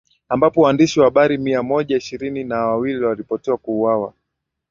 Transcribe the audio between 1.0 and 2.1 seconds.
habari mia moja